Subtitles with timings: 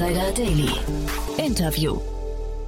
[0.00, 0.70] Insider Daily.
[1.36, 2.00] Interview.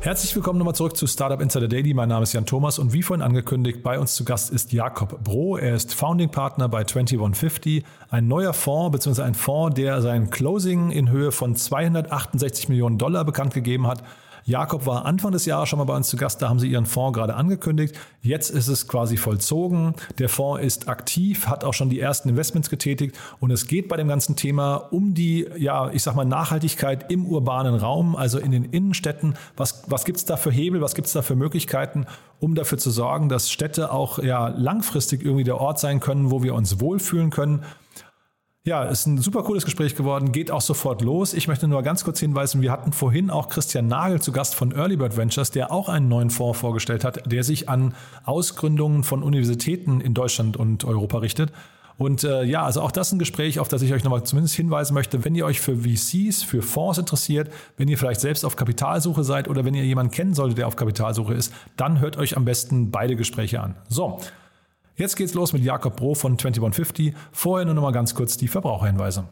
[0.00, 1.94] Herzlich willkommen nochmal zurück zu Startup Insider Daily.
[1.94, 5.24] Mein Name ist Jan Thomas und wie vorhin angekündigt, bei uns zu Gast ist Jakob
[5.24, 5.56] Bro.
[5.56, 9.22] Er ist Founding Partner bei 2150, ein neuer Fonds bzw.
[9.22, 14.02] ein Fonds, der sein Closing in Höhe von 268 Millionen Dollar bekannt gegeben hat
[14.44, 16.86] Jakob war Anfang des Jahres schon mal bei uns zu Gast, da haben sie ihren
[16.86, 17.98] Fonds gerade angekündigt.
[18.22, 19.94] Jetzt ist es quasi vollzogen.
[20.18, 23.96] Der Fonds ist aktiv, hat auch schon die ersten Investments getätigt und es geht bei
[23.96, 28.50] dem ganzen Thema um die, ja, ich sag mal, Nachhaltigkeit im urbanen Raum, also in
[28.50, 29.34] den Innenstädten.
[29.56, 32.06] Was, was gibt es da für Hebel, was gibt es da für Möglichkeiten,
[32.40, 36.42] um dafür zu sorgen, dass Städte auch ja, langfristig irgendwie der Ort sein können, wo
[36.42, 37.62] wir uns wohlfühlen können?
[38.64, 41.34] Ja, ist ein super cooles Gespräch geworden, geht auch sofort los.
[41.34, 44.70] Ich möchte nur ganz kurz hinweisen, wir hatten vorhin auch Christian Nagel zu Gast von
[44.70, 49.24] Early Bird Ventures, der auch einen neuen Fonds vorgestellt hat, der sich an Ausgründungen von
[49.24, 51.50] Universitäten in Deutschland und Europa richtet.
[51.98, 54.94] Und äh, ja, also auch das ein Gespräch, auf das ich euch nochmal zumindest hinweisen
[54.94, 59.24] möchte, wenn ihr euch für VCs, für Fonds interessiert, wenn ihr vielleicht selbst auf Kapitalsuche
[59.24, 62.44] seid oder wenn ihr jemanden kennen solltet, der auf Kapitalsuche ist, dann hört euch am
[62.44, 63.74] besten beide Gespräche an.
[63.88, 64.20] So,
[64.94, 67.14] Jetzt geht's los mit Jakob Bro von 2150.
[67.32, 69.28] Vorher nur noch mal ganz kurz die Verbraucherhinweise.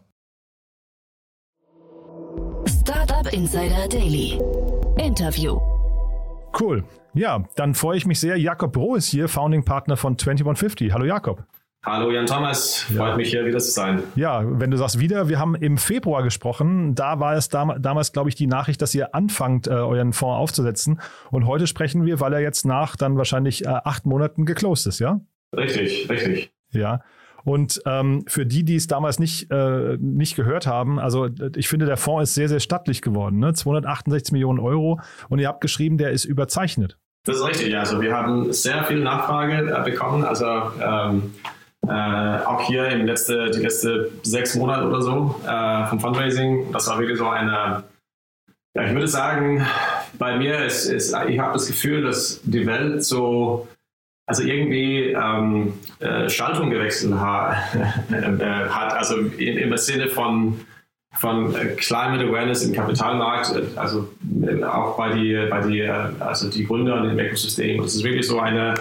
[2.67, 4.39] Startup Insider Daily.
[4.97, 5.59] Interview.
[6.59, 6.83] Cool.
[7.13, 8.37] Ja, dann freue ich mich sehr.
[8.37, 10.93] Jakob Bro ist hier, Founding Partner von 2150.
[10.93, 11.45] Hallo Jakob.
[11.83, 13.17] Hallo Jan Thomas, freut ja.
[13.17, 14.03] mich hier wieder zu sein.
[14.15, 18.13] Ja, wenn du sagst wieder, wir haben im Februar gesprochen, da war es dam damals,
[18.13, 21.01] glaube ich, die Nachricht, dass ihr anfangt, äh, euren Fonds aufzusetzen.
[21.31, 24.99] Und heute sprechen wir, weil er jetzt nach dann wahrscheinlich äh, acht Monaten geclosed ist,
[24.99, 25.21] ja?
[25.55, 26.51] Richtig, richtig.
[26.71, 27.01] Ja.
[27.43, 31.85] Und ähm, für die, die es damals nicht, äh, nicht gehört haben, also ich finde,
[31.85, 33.39] der Fonds ist sehr, sehr stattlich geworden.
[33.39, 33.53] Ne?
[33.53, 36.97] 268 Millionen Euro und ihr habt geschrieben, der ist überzeichnet.
[37.23, 40.23] Das ist richtig, also wir haben sehr viel Nachfrage äh, bekommen.
[40.23, 40.45] Also
[40.81, 41.33] ähm,
[41.87, 46.71] äh, auch hier im letzte, die letzten sechs Monate oder so äh, vom Fundraising.
[46.71, 47.83] Das war wirklich so eine,
[48.75, 49.65] ja, ich würde sagen,
[50.17, 53.67] bei mir ist, ist ich habe das Gefühl, dass die Welt so
[54.31, 57.51] also irgendwie ähm, äh, Schaltung gewechselt ha
[58.11, 60.57] äh, hat, also in, im Sinne von,
[61.19, 64.07] von äh, Climate Awareness im Kapitalmarkt, äh, also
[64.65, 65.83] auch bei die, bei die,
[66.21, 67.81] also die Gründer in dem Ökosystem.
[67.81, 68.75] Das ist wirklich so eine,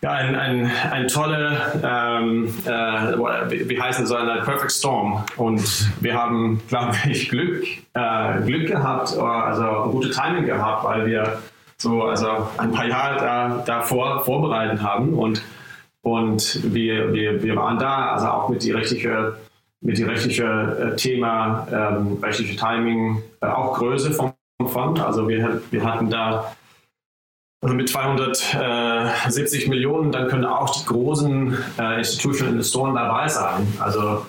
[0.00, 5.22] ja, ein, ein, ein tolle, ähm, äh, wie heißt es, so eine Perfect Storm.
[5.36, 7.62] Und wir haben, glaube ich, Glück,
[7.92, 11.42] äh, Glück gehabt, also gute Timing gehabt, weil wir
[11.78, 15.42] so also ein paar Jahre da, davor vorbereitet haben und,
[16.02, 19.36] und wir, wir, wir waren da, also auch mit die rechtliche
[19.80, 24.34] mit die rechtliche äh, Thema, ähm, rechtliche Timing, äh, auch Größe vom
[24.66, 25.00] Fond.
[25.00, 26.56] Also wir, wir hatten da
[27.62, 33.66] also mit 270 Millionen, dann können auch die großen äh, Institutional Investoren dabei sein.
[33.78, 34.26] Also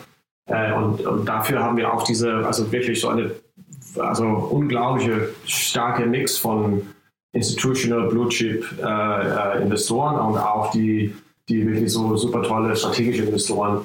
[0.48, 3.32] äh, und, und dafür haben wir auch diese, also wirklich so eine
[3.98, 6.82] also unglaubliche starke Mix von
[7.38, 11.14] Institutional Blue Chip äh, äh, Investoren und auch die,
[11.48, 13.82] die wirklich so super tolle strategische Investoren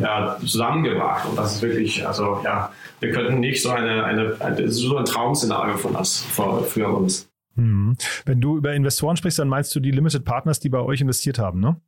[0.00, 1.28] ja, zusammengebracht.
[1.28, 4.96] Und das ist wirklich, also ja, wir könnten nicht so eine, eine, das ist so
[4.96, 7.28] ein Traum-Szenario von uns, für, für uns.
[7.54, 7.96] Mhm.
[8.26, 11.38] Wenn du über Investoren sprichst, dann meinst du die Limited Partners, die bei euch investiert
[11.38, 11.80] haben, ne?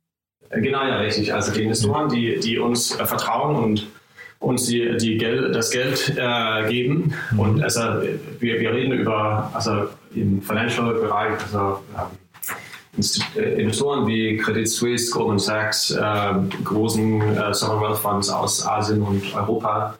[0.49, 1.33] Äh, genau, ja, richtig.
[1.33, 3.87] Also die Investoren, die, die uns äh, vertrauen und
[4.39, 7.13] uns die, die Geld, das Geld äh, geben.
[7.31, 7.39] Mhm.
[7.39, 7.79] Und also,
[8.39, 11.83] wir, wir reden über, also im Financial-Bereich, also
[13.35, 19.01] äh, Investoren wie Credit Suisse, Goldman Sachs, äh, großen äh, Sovereign Wealth Funds aus Asien
[19.01, 19.97] und Europa.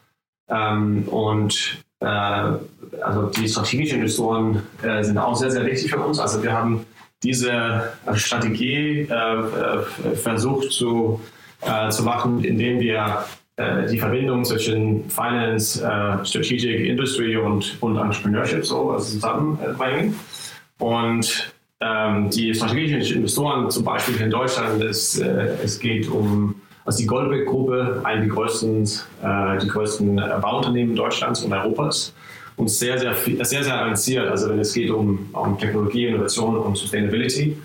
[0.50, 6.19] Ähm, und äh, also die strategischen Investoren äh, sind auch sehr, sehr wichtig für uns.
[6.19, 6.85] Also wir haben
[7.24, 11.22] diese Strategie äh, versucht zu,
[11.90, 13.24] zu machen, indem wir
[13.58, 20.16] die Verbindung zwischen Finance, äh, Strategic Industry und, und Entrepreneurship so also zusammenbringen.
[20.80, 26.56] Und ähm, die strategischen Investoren, zum Beispiel in Deutschland, es, äh, es geht um
[26.86, 28.83] also die Goldbeck-Gruppe, eine der größten,
[29.22, 32.13] äh, die größten Bauunternehmen Deutschlands und Europas
[32.57, 36.75] und sehr, sehr, sehr, sehr avanciert, also wenn es geht um, um Technologie, Innovation und
[36.75, 37.57] Sustainability.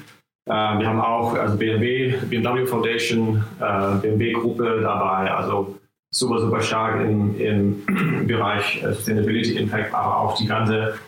[0.47, 5.78] Äh, wir haben auch also BMW, BMW Foundation, äh, BMW Gruppe dabei, also
[6.11, 10.99] super, super stark im, im Bereich äh, Sustainability Impact, aber auch die ganze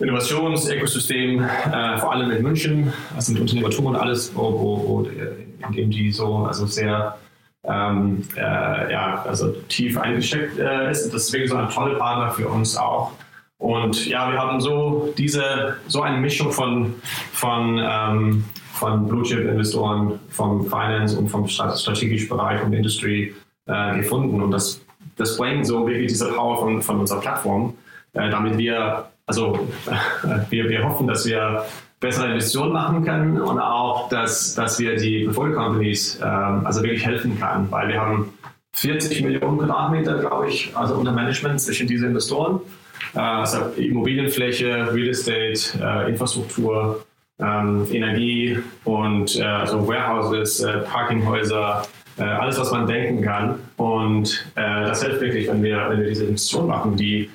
[0.00, 5.72] Innovationsökosystem, äh, vor allem in München, also mit Unternehmertum und alles, wo, wo, wo, in
[5.72, 7.18] dem die so also sehr
[7.64, 11.12] ähm, äh, ja, also tief eingesteckt äh, ist.
[11.32, 13.12] Wirklich so ein toller Partner für uns auch.
[13.58, 16.94] Und ja, wir haben so diese, so eine Mischung von,
[17.32, 23.34] von, ähm, von Blue Chip Investoren, vom Finance und vom strategischen Bereich und Industry
[23.66, 24.40] äh, gefunden.
[24.40, 24.80] Und das,
[25.16, 27.74] das bringt so wirklich diese Power von, von unserer Plattform,
[28.12, 29.68] äh, damit wir, also
[30.50, 31.64] wir, wir hoffen, dass wir
[32.00, 37.04] bessere Investitionen machen können und auch, dass, dass wir die Portfolio Companies ähm, also wirklich
[37.04, 38.32] helfen können, weil wir haben
[38.72, 42.60] 40 Millionen Quadratmeter, glaube ich, also unter Management zwischen diesen Investoren.
[43.14, 47.04] Also Immobilienfläche, Real Estate, äh, Infrastruktur,
[47.40, 51.82] ähm, Energie und äh, also Warehouses, Parkinghäuser,
[52.20, 53.58] äh, alles, was man denken kann.
[53.76, 57.30] Und äh, das hilft wirklich, wenn wir, wenn wir diese Investitionen machen, die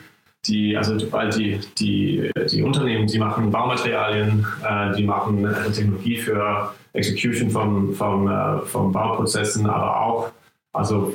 [0.47, 6.73] die, also die, die, die Unternehmen, die machen Baumaterialien, äh, die machen äh, Technologie für
[6.93, 10.31] Execution von vom, äh, vom Bauprozessen, aber auch
[10.73, 11.13] also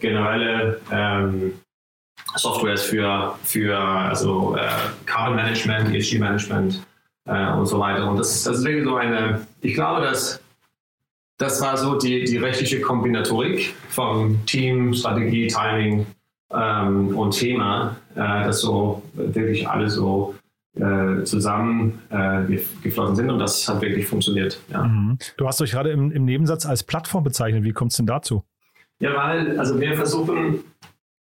[0.00, 1.52] generelle ähm,
[2.34, 4.56] Softwares für, für also
[5.04, 6.82] Carbon Management, ESG Management
[7.26, 8.10] und so weiter.
[8.10, 10.41] Und das, das ist wirklich so eine, ich glaube, dass
[11.38, 16.06] das war so die, die rechtliche Kombinatorik vom Team, Strategie, Timing
[16.52, 20.34] ähm, und Thema, äh, dass so wirklich alle so
[20.78, 22.44] äh, zusammen äh,
[22.82, 24.60] geflossen sind und das hat wirklich funktioniert.
[24.70, 24.84] Ja.
[24.84, 25.18] Mhm.
[25.36, 27.64] Du hast euch gerade im, im Nebensatz als Plattform bezeichnet.
[27.64, 28.44] Wie kommt es denn dazu?
[29.00, 30.60] Ja, weil also wir versuchen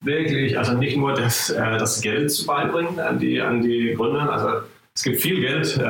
[0.03, 4.31] wirklich, also nicht nur das, äh, das Geld zu beibringen an die, an die Gründer,
[4.31, 5.81] also es gibt viel Geld, äh,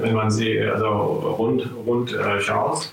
[0.00, 2.90] wenn man sie also rund, rund äh, schaut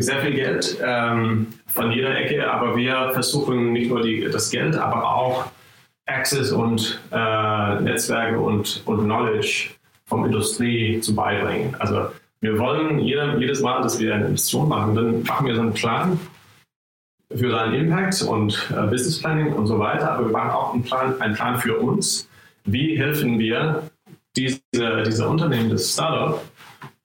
[0.00, 4.74] sehr viel Geld ähm, von jeder Ecke, aber wir versuchen nicht nur die, das Geld,
[4.76, 5.46] aber auch
[6.06, 9.70] Access und äh, Netzwerke und, und Knowledge
[10.06, 11.74] vom Industrie zu beibringen.
[11.78, 12.08] Also
[12.40, 15.74] wir wollen jeder, jedes Mal, dass wir eine Investition machen, dann machen wir so einen
[15.74, 16.18] Plan
[17.34, 20.82] für seinen Impact und äh, Business Planning und so weiter, aber wir machen auch einen
[20.82, 22.28] Plan, einen Plan für uns.
[22.64, 23.82] Wie helfen wir
[24.36, 24.60] diese,
[25.06, 26.42] diese Unternehmen, das Startup,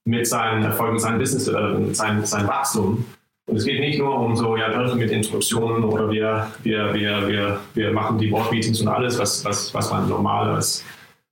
[0.07, 3.05] mit seinen Erfolgen, seinem Business Development, sein, sein Wachstum.
[3.45, 7.27] Und es geht nicht nur um so, ja, helfen mit Introduktionen oder wir, wir, wir,
[7.27, 10.83] wir, wir machen die Board Meetings und alles, was, was, was man normal als,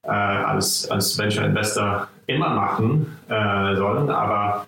[0.04, 4.10] äh, als, als Venture Investor immer machen äh, sollen.
[4.10, 4.68] Aber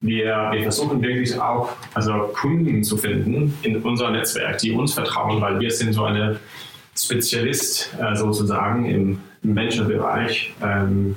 [0.00, 5.40] wir, wir versuchen wirklich auch also Kunden zu finden in unserem Netzwerk, die uns vertrauen,
[5.40, 6.38] weil wir sind so eine
[6.96, 10.52] Spezialist äh, sozusagen im, im Venture-Bereich.
[10.62, 11.16] Ähm,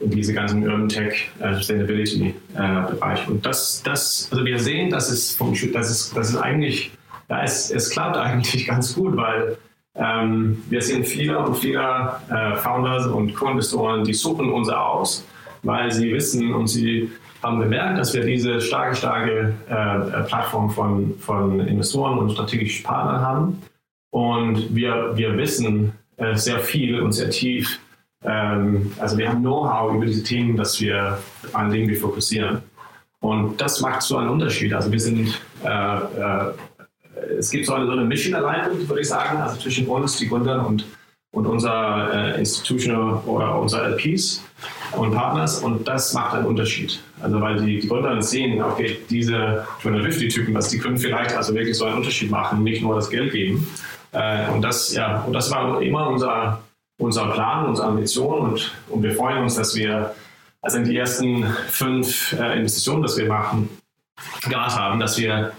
[0.00, 3.26] in diese ganzen Urban Tech äh, Sustainability äh, Bereich.
[3.28, 6.90] Und das, das, also wir sehen, dass es vom, dass es, dass es eigentlich,
[7.28, 9.56] ja, es, es klappt eigentlich ganz gut, weil
[9.96, 11.80] ähm, wir sehen viele und viele
[12.28, 15.24] äh, Founders und Co-Investoren, die suchen uns aus,
[15.62, 17.10] weil sie wissen und sie
[17.42, 23.20] haben bemerkt, dass wir diese starke, starke äh, Plattform von, von Investoren und strategischen Partnern
[23.20, 23.62] haben.
[24.10, 27.78] Und wir, wir wissen äh, sehr viel und sehr tief
[28.26, 31.18] also wir haben Know-how über diese Themen, dass wir
[31.52, 32.62] an denen wir fokussieren.
[33.24, 34.74] Und das macht so einen Unterschied.
[34.74, 36.52] Also wir sind, äh, äh,
[37.38, 40.28] es gibt so eine, so eine Mission Alignment, würde ich sagen, also zwischen uns, die
[40.28, 40.84] Gründern und,
[41.32, 44.44] und unser äh, Institutional oder unser LPs
[44.92, 45.60] und Partners.
[45.60, 47.00] Und das macht einen Unterschied.
[47.22, 51.86] Also weil die, die Gründer sehen, okay, diese 250-Typen, die können vielleicht also wirklich so
[51.86, 53.66] einen Unterschied machen, nicht nur das Geld geben.
[54.12, 56.60] Äh, und das, ja, und das war immer unser
[56.98, 60.14] unser Plan, unsere Ambition und, und wir freuen uns, dass wir
[60.62, 63.68] also in die ersten fünf äh, Investitionen, die wir machen,
[64.48, 65.52] gehabt haben, dass wir,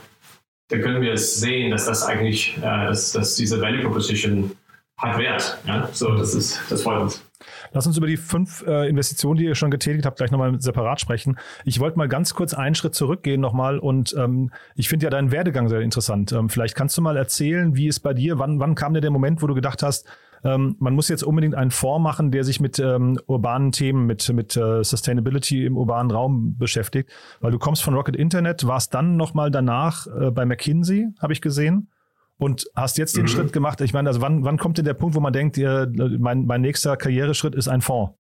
[0.70, 4.52] da können wir es sehen, dass das eigentlich, äh, dass, dass diese Value Proposition
[4.98, 5.60] hat Wert.
[5.68, 5.90] Ja?
[5.92, 7.24] So, das ist, das freut uns.
[7.72, 11.02] Lass uns über die fünf äh, Investitionen, die ihr schon getätigt habt, gleich nochmal separat
[11.02, 11.38] sprechen.
[11.66, 15.32] Ich wollte mal ganz kurz einen Schritt zurückgehen nochmal und ähm, ich finde ja deinen
[15.32, 16.32] Werdegang sehr interessant.
[16.32, 19.12] Ähm, vielleicht kannst du mal erzählen, wie es bei dir, wann, wann kam dir der
[19.12, 20.08] Moment, wo du gedacht hast,
[20.46, 24.32] ähm, man muss jetzt unbedingt einen Fonds machen, der sich mit ähm, urbanen Themen, mit,
[24.32, 27.10] mit äh, Sustainability im urbanen Raum beschäftigt,
[27.42, 31.42] weil du kommst von Rocket Internet, warst dann nochmal danach äh, bei McKinsey, habe ich
[31.42, 31.90] gesehen.
[32.38, 33.28] Und hast jetzt den mhm.
[33.30, 33.80] Schritt gemacht.
[33.80, 36.60] Ich meine, also wann, wann kommt denn der Punkt, wo man denkt, ihr, mein, mein
[36.60, 38.14] nächster Karriereschritt ist ein Fonds?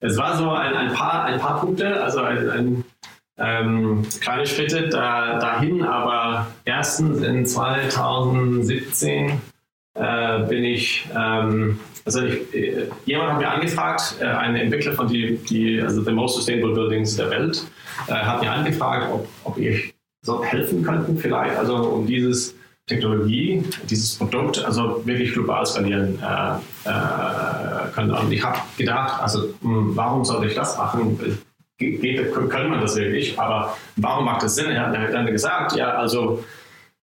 [0.00, 2.84] Es war so ein, ein, paar, ein paar Punkte, also ein, ein
[3.36, 9.38] ähm, kleine Schritte da, dahin, aber erstens in 2017
[9.94, 15.08] äh, bin ich, ähm, also ich, äh, jemand hat mir angefragt, äh, ein Entwickler von
[15.08, 17.64] die, die, also The Most Sustainable Buildings der Welt,
[18.06, 22.54] äh, hat mir angefragt, ob, ob ich so helfen könnten vielleicht, also um dieses
[22.88, 28.10] Technologie, dieses Produkt, also wirklich global skalieren äh, äh, können.
[28.10, 31.18] Und ich habe gedacht, also mh, hm, warum sollte ich das machen?
[31.78, 33.38] Geht, können wir das wirklich?
[33.38, 34.70] Aber warum macht das Sinn?
[34.70, 36.42] Er hat dann gesagt, ja, also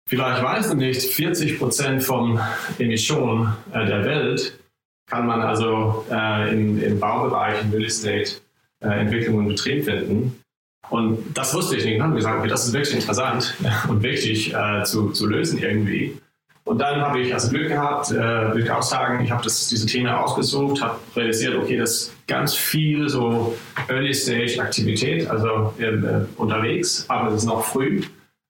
[0.08, 2.38] Vielleicht weiß du nicht, 40 Prozent von
[2.78, 4.58] Emissionen äh, der Welt
[5.06, 8.40] kann man also äh, im, im Baubereich, im Real Estate,
[8.80, 10.42] äh, Entwicklung und Betrieb finden.
[10.88, 11.96] Und das wusste ich nicht.
[11.96, 13.54] Dann haben wir gesagt, okay, das ist wirklich interessant
[13.88, 16.18] und wichtig äh, zu, zu lösen irgendwie.
[16.64, 19.86] Und dann habe ich also Glück gehabt, äh, würde ich auch sagen, ich habe diese
[19.86, 23.56] Themen ausgesucht, habe realisiert, okay, das ist ganz viel so
[23.88, 28.02] Early-Stage-Aktivität, also äh, unterwegs, aber es ist noch früh.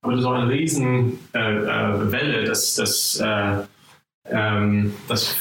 [0.02, 3.58] Aber auch eine riesen äh, äh Welle, dass das äh,
[4.26, 4.92] ähm,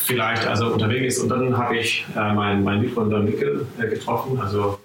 [0.05, 1.23] vielleicht also unterwegs ist.
[1.23, 4.79] Und dann habe ich äh, meinen mein Mitgründer Mikkel äh, getroffen, also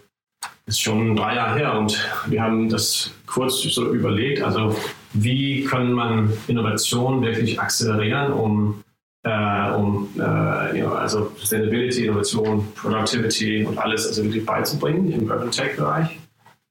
[0.66, 4.74] ist schon drei Jahre her und wir haben das kurz so überlegt, also
[5.12, 8.82] wie kann man Innovation wirklich akzelerieren, um,
[9.22, 15.52] äh, um äh, ja, also Sustainability, Innovation, Productivity und alles also wirklich beizubringen im Urban
[15.52, 16.18] Tech Bereich.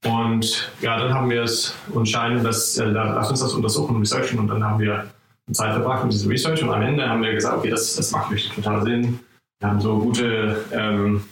[0.05, 4.39] Und ja, dann haben wir es entscheiden, dass äh, lass uns das untersuchen und researchen
[4.39, 5.05] und dann haben wir
[5.51, 8.29] Zeit verbracht mit diesem Research und am Ende haben wir gesagt, okay, das, das macht
[8.29, 9.19] wirklich total Sinn.
[9.59, 11.23] Wir haben so gute ähm,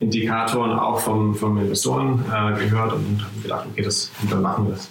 [0.00, 4.74] Indikatoren auch vom, vom Investoren äh, gehört und haben gedacht, okay, das, dann machen wir
[4.74, 4.90] das.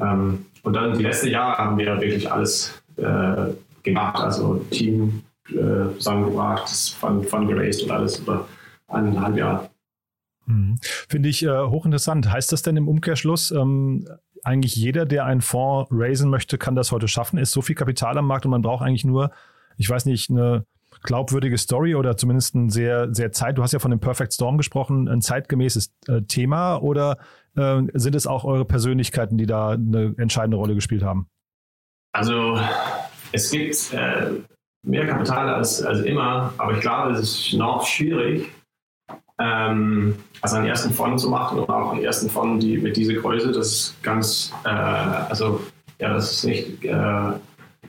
[0.00, 5.94] Ähm, und dann die letzten Jahre haben wir wirklich alles äh, gemacht, also Team äh,
[5.96, 8.46] zusammengebracht, das Fund, Fund und alles über
[8.88, 9.67] eineinhalb Jahre.
[10.48, 10.78] Mhm.
[10.82, 12.30] Finde ich äh, hochinteressant.
[12.30, 14.08] Heißt das denn im Umkehrschluss, ähm,
[14.42, 17.38] eigentlich jeder, der einen Fonds raisen möchte, kann das heute schaffen?
[17.38, 19.30] Ist so viel Kapital am Markt und man braucht eigentlich nur,
[19.76, 20.64] ich weiß nicht, eine
[21.02, 23.58] glaubwürdige Story oder zumindest ein sehr, sehr Zeit.
[23.58, 27.18] Du hast ja von dem Perfect Storm gesprochen, ein zeitgemäßes äh, Thema oder
[27.56, 31.28] äh, sind es auch eure Persönlichkeiten, die da eine entscheidende Rolle gespielt haben?
[32.12, 32.58] Also
[33.32, 34.30] es gibt äh,
[34.82, 38.50] mehr Kapital als, als immer, aber ich glaube, es ist noch schwierig,
[39.38, 43.14] ähm, also einen ersten Fonds zu machen und auch einen ersten Fonds die, mit dieser
[43.14, 45.60] Größe, das ist ganz, äh, also
[45.98, 47.32] ja, das ist nicht, äh,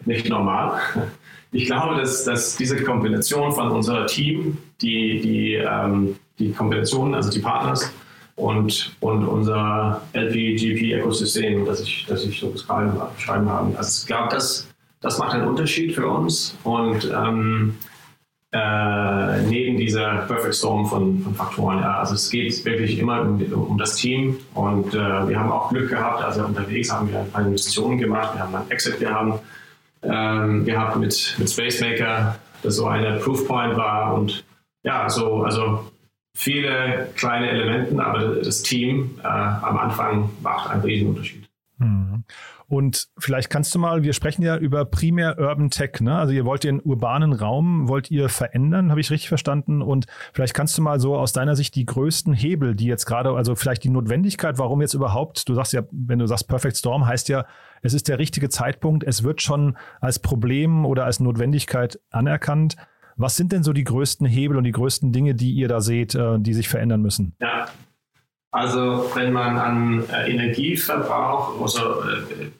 [0.05, 0.79] nicht normal.
[1.51, 7.31] Ich glaube, dass, dass diese Kombination von unserem Team, die, die, ähm, die Kombination, also
[7.31, 7.91] die Partners
[8.35, 14.29] und, und unser LPGP-Ökosystem, das ich, das ich so beschreiben, beschreiben habe, also ich glaube,
[14.29, 14.67] das,
[15.01, 17.75] das macht einen Unterschied für uns und ähm,
[18.51, 21.79] äh, neben dieser Perfect Storm von, von Faktoren.
[21.79, 21.99] Ja.
[21.99, 25.89] Also es geht wirklich immer um, um das Team und äh, wir haben auch Glück
[25.89, 26.23] gehabt.
[26.23, 29.43] Also unterwegs haben wir eine Investition gemacht, wir haben einen Exit gehabt,
[30.03, 34.43] ähm, gehabt mit, mit Spacemaker, das so eine Proofpoint war und
[34.83, 35.91] ja, so, also
[36.35, 41.48] viele kleine Elemente, aber das Team äh, am Anfang macht einen riesen Unterschied.
[42.69, 46.15] Und vielleicht kannst du mal, wir sprechen ja über primär Urban Tech, ne?
[46.15, 49.81] Also ihr wollt den urbanen Raum, wollt ihr verändern, habe ich richtig verstanden?
[49.81, 53.31] Und vielleicht kannst du mal so aus deiner Sicht die größten Hebel, die jetzt gerade,
[53.31, 57.07] also vielleicht die Notwendigkeit, warum jetzt überhaupt, du sagst ja, wenn du sagst Perfect Storm,
[57.07, 57.47] heißt ja,
[57.81, 62.75] es ist der richtige Zeitpunkt, es wird schon als Problem oder als Notwendigkeit anerkannt.
[63.15, 66.13] Was sind denn so die größten Hebel und die größten Dinge, die ihr da seht,
[66.13, 67.35] äh, die sich verändern müssen?
[67.41, 67.67] Ja,
[68.51, 72.51] also wenn man an äh, Energieverbrauch also, äh,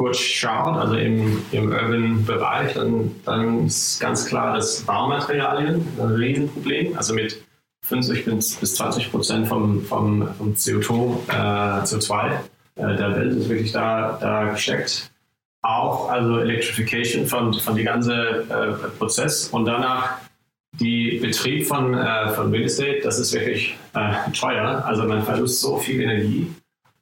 [0.00, 6.96] kurz schaut, also im, im Urban-Bereich, dann, dann ist ganz klar, dass Baumaterialien ein Riesenproblem,
[6.96, 7.44] also mit
[7.82, 12.30] 50 bis 20 Prozent vom, vom, vom CO2, äh, CO2
[12.76, 15.10] äh, der Welt ist wirklich da, da gesteckt.
[15.60, 20.16] Auch also Electrification von, von dem ganzen äh, Prozess und danach
[20.78, 24.82] die Betrieb von, äh, von Real Estate, das ist wirklich äh, teuer.
[24.86, 26.50] Also man verlust so viel Energie.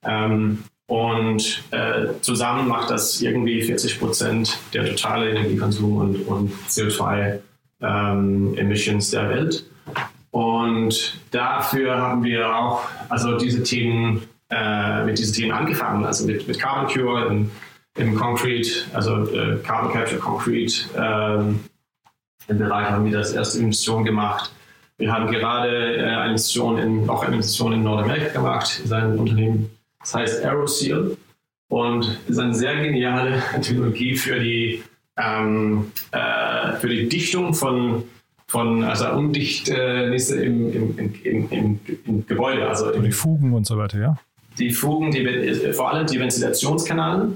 [0.02, 9.12] Ähm, und äh, zusammen macht das irgendwie 40 Prozent der totale Energiekonsum und, und CO2-Emissions
[9.12, 9.64] ähm, der Welt.
[10.30, 16.49] Und dafür haben wir auch also diese Themen, äh, mit diesen Themen angefangen, also mit,
[16.49, 17.50] mit Carbon Cure im,
[17.99, 20.87] im Concrete, also äh, Carbon Capture Concrete.
[20.97, 21.61] Ähm,
[22.49, 24.50] Im Bereich haben wir das erste Investition gemacht.
[24.97, 29.18] Wir haben gerade äh, eine Investition in, auch eine Investition in Nordamerika gemacht, in seinem
[29.18, 31.17] Unternehmen das heißt AeroSeal
[31.69, 34.83] und ist eine sehr geniale Technologie für die,
[35.17, 38.05] ähm, äh, für die Dichtung von,
[38.47, 42.67] von also Undichtnisse im, im, im, im, im Gebäude.
[42.67, 44.19] Also die Fugen und so weiter, ja?
[44.59, 47.31] Die Fugen, die, vor allem die Ventilationskanäle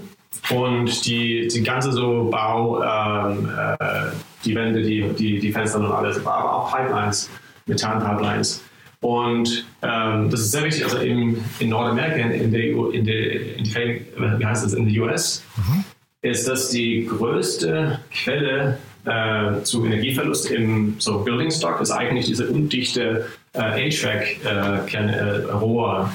[0.51, 4.07] und die, die ganze so Bau, ähm, äh,
[4.45, 7.31] die Wände, die, die, die Fenster und alles, aber auch Pipelines,
[7.67, 8.63] Methan-Pipelines.
[9.03, 13.65] Und ähm, das ist sehr wichtig, also in, in Nordamerika, in der, in der, in
[13.65, 15.83] der, wie heißt das, in der US, mhm.
[16.23, 22.47] ist das die größte Quelle äh, zu Energieverlust im so Building Stock, ist eigentlich diese
[22.47, 24.89] undichte äh, HVAC-Rohr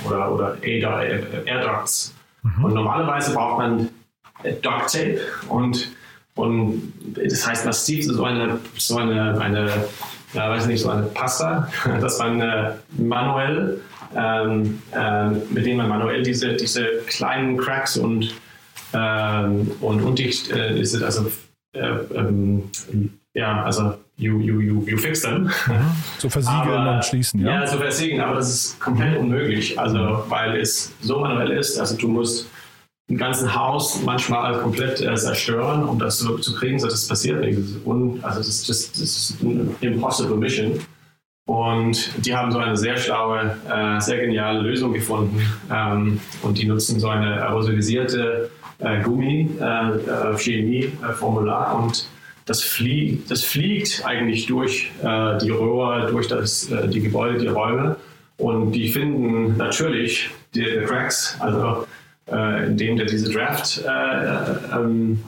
[0.06, 2.16] äh, oder, oder Air Ducts.
[2.44, 2.64] Mhm.
[2.64, 3.90] Und normalerweise braucht man
[4.62, 5.90] Duct Tape und,
[6.36, 9.70] und das heißt massiv so eine, so eine, eine
[10.34, 11.68] ja, weiß nicht, so eine Pasta,
[12.02, 13.82] dass man äh, manuell,
[14.16, 18.34] ähm, äh, mit denen man manuell diese, diese kleinen Cracks und,
[18.94, 21.32] ähm, und undicht, äh, also
[21.74, 22.70] ähm,
[23.34, 25.44] ja, also you, you, you, you fix them.
[25.44, 25.92] Mhm.
[26.18, 27.62] So versiegeln aber, und schließen, ja?
[27.62, 31.96] Ja, so versiegeln, aber das ist komplett unmöglich, also weil es so manuell ist, also
[31.96, 32.50] du musst
[33.10, 37.40] ein ganzes Haus manchmal komplett äh, zerstören, um das so zu kriegen, so das passiert
[37.40, 37.58] nicht.
[38.22, 40.80] Also das ist, das ist eine impossible mission.
[41.48, 45.42] Und die haben so eine sehr schlaue, äh, sehr geniale Lösung gefunden.
[45.72, 50.82] Ähm, und die nutzen so eine aerosolisierte äh, Gummi, äh, äh.
[50.84, 52.08] Äh, und
[52.46, 57.96] das, flie das fliegt eigentlich durch äh, die Röhre, durch das, die Gebäude, die Räume.
[58.38, 61.88] Und die finden natürlich die, die Cracks, also
[62.30, 65.24] indem diese Draft ähm,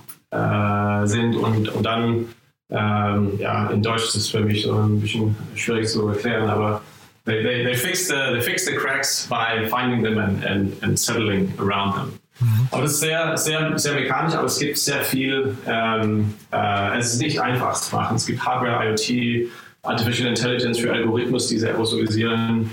[1.06, 2.25] sind und, und dann
[2.72, 6.82] ähm, ja, in Deutsch ist es für mich so ein bisschen schwierig zu erklären, aber
[7.25, 11.00] they, they, they, fix, the, they fix the cracks by finding them and, and, and
[11.00, 12.20] settling around them.
[12.39, 12.68] Mhm.
[12.72, 17.13] Aber das ist sehr, sehr, sehr mekanisch, aber es gibt sehr viel, ähm, äh, es
[17.13, 18.15] ist nicht einfach zu machen.
[18.15, 19.50] Es gibt Hardware, IoT,
[19.89, 22.69] Artificial Intelligence für Algorithmus, die sehr aerosolisieren.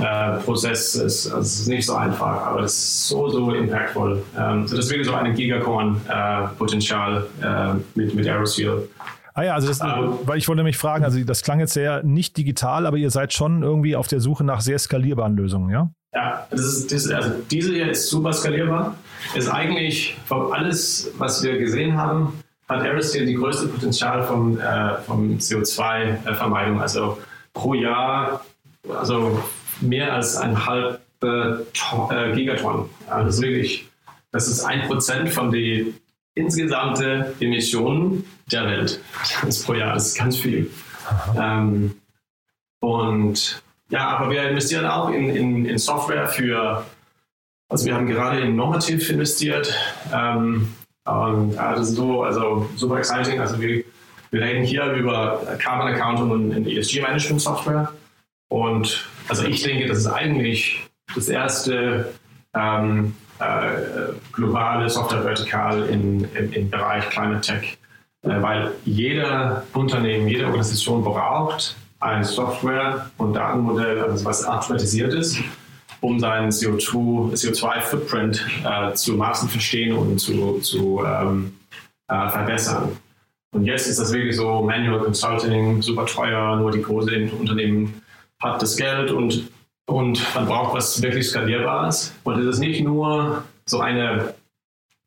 [0.00, 4.22] Äh, Prozess ist, also es ist nicht so einfach, aber es ist so, so impactful.
[4.38, 8.88] Ähm, so das wäre so ein Gigacorn-Potenzial äh, mit, mit Aeroseal.
[9.34, 12.02] Ah ja, also das, um, weil ich wollte mich fragen, also das klang jetzt sehr
[12.04, 15.90] nicht digital, aber ihr seid schon irgendwie auf der Suche nach sehr skalierbaren Lösungen, ja?
[16.12, 18.96] Ja, das ist, das, also diese hier ist super skalierbar.
[19.34, 22.32] Ist eigentlich von alles, was wir gesehen haben,
[22.70, 26.80] hat Aerosteel die größte Potenzial von, äh, von CO2-Vermeidung.
[26.80, 27.18] Also
[27.52, 28.44] pro Jahr,
[28.88, 29.42] also
[29.80, 32.88] mehr als ein halb äh, Gigaton.
[33.08, 33.88] Also wirklich,
[34.32, 35.94] das ist ein Prozent von den
[36.34, 39.00] insgesamte Emissionen der Welt
[39.42, 39.94] das ist pro Jahr.
[39.94, 40.70] Das ist ganz viel.
[41.36, 41.96] Ähm,
[42.80, 46.86] und ja, aber wir investieren auch in, in, in, Software für,
[47.68, 49.74] also wir haben gerade in Normative investiert.
[50.14, 50.72] Ähm,
[51.18, 53.40] und ja, das ist so, also super exciting.
[53.40, 53.84] Also wir,
[54.30, 57.92] wir reden hier über Carbon Accounting und ESG Management Software.
[58.48, 60.80] Und also ich denke, das ist eigentlich
[61.14, 62.12] das erste
[62.54, 67.78] ähm, äh, globale Software-Vertikal im Bereich Climate Tech,
[68.22, 75.38] äh, weil jeder Unternehmen, jede Organisation braucht ein Software- und Datenmodell, also was automatisiert ist,
[76.00, 81.52] um seinen CO2-Footprint CO2 äh, zu maßen verstehen und zu, zu ähm,
[82.08, 82.96] äh, verbessern.
[83.52, 88.02] Und jetzt ist das wirklich so Manual Consulting, super teuer, nur die große Unternehmen
[88.40, 89.50] hat das Geld und
[89.90, 92.14] und man braucht was wirklich Skalierbares.
[92.22, 94.34] Und es ist nicht nur so eine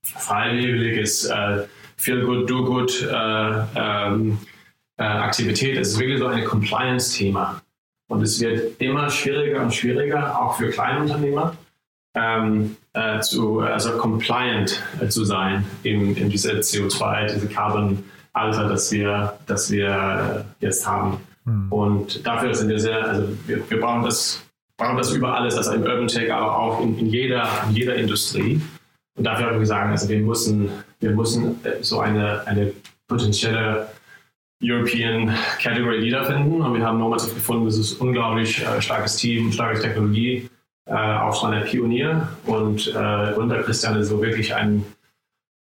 [0.03, 1.63] freiwilliges äh,
[1.95, 4.37] Feel Good, Do Good äh, ähm,
[4.97, 5.77] äh, Aktivität.
[5.77, 7.61] Es ist wirklich so ein Compliance-Thema.
[8.09, 11.55] Und es wird immer schwieriger und schwieriger, auch für Kleinunternehmer,
[12.15, 18.91] ähm, äh, zu, also compliant äh, zu sein in, in diese CO2, diese Carbon-Alter, das
[18.91, 21.17] wir, das wir äh, jetzt haben.
[21.45, 21.71] Mhm.
[21.71, 24.43] Und dafür sind wir sehr, also wir, wir brauchen das
[24.77, 27.95] brauchen das über alles, also im Urban Tech, aber auch in, in, jeder, in jeder
[27.95, 28.61] Industrie.
[29.15, 32.73] Und dafür haben wir gesagt, also wir müssen, wir müssen äh, so eine, eine
[33.07, 33.87] potenzielle
[34.61, 36.61] European Category Leader finden.
[36.61, 40.49] Und wir haben normativ gefunden, das ist ein unglaublich äh, starkes Team, starke Technologie,
[40.85, 42.27] äh, auch schon ein Pionier.
[42.45, 44.85] Und äh, unter Christian ist so wirklich ein,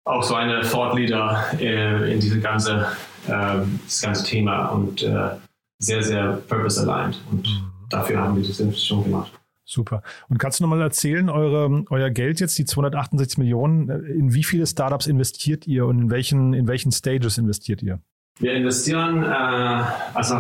[0.05, 2.87] auch so eine Thought Leader äh, in diese ganze,
[3.27, 5.31] äh, das ganze Thema und äh,
[5.79, 7.21] sehr, sehr purpose aligned.
[7.31, 9.33] Und mhm dafür haben wir das Investition gemacht.
[9.65, 10.03] Super.
[10.29, 14.67] Und kannst du nochmal erzählen, eure, euer Geld jetzt, die 268 Millionen, in wie viele
[14.67, 18.01] Startups investiert ihr und in welchen, in welchen Stages investiert ihr?
[18.41, 20.39] Wir investieren, äh, also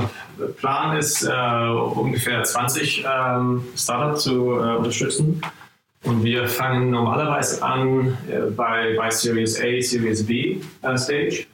[0.57, 5.41] Plan ist äh, ungefähr 20 ähm, Startups zu äh, unterstützen.
[6.03, 11.47] Und wir fangen normalerweise an äh, bei, bei Series A, Series B äh, Stage.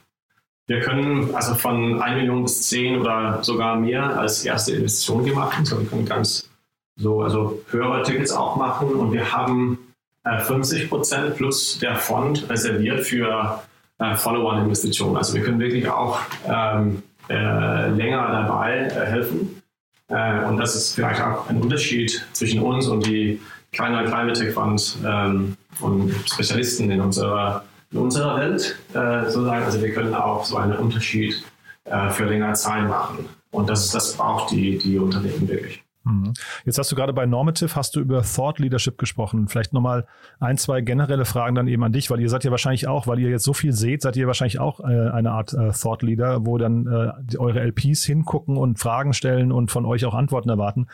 [0.67, 5.57] Wir können also von 1 Million bis 10 oder sogar mehr als erste Investition gemacht.
[5.59, 6.49] Also wir können ganz
[6.95, 9.77] so, also höhere Tickets auch machen und wir haben
[10.23, 13.61] äh, 50 Prozent plus der Fond reserviert für
[14.01, 15.15] äh, Follow-on-Investitionen.
[15.17, 19.61] Also wir können wirklich auch ähm, äh, länger dabei äh, helfen.
[20.09, 23.39] Äh, und das ist vielleicht auch ein Unterschied zwischen uns und die
[23.71, 29.65] kleineren Climate Tech Funds ähm, und Spezialisten in unserer in unserer Welt äh, sozusagen.
[29.65, 31.43] Also wir können auch so einen Unterschied
[31.85, 33.27] äh, für längere Zeit machen.
[33.51, 35.80] Und das, das braucht die, die Unternehmen wirklich.
[36.03, 36.33] Mhm.
[36.65, 39.47] Jetzt hast du gerade bei Normative, hast du über Thought Leadership gesprochen.
[39.47, 40.07] Vielleicht nochmal
[40.39, 43.19] ein, zwei generelle Fragen dann eben an dich, weil ihr seid ja wahrscheinlich auch, weil
[43.19, 46.45] ihr jetzt so viel seht, seid ihr wahrscheinlich auch äh, eine Art äh, Thought Leader,
[46.45, 50.87] wo dann äh, eure LPs hingucken und Fragen stellen und von euch auch Antworten erwarten.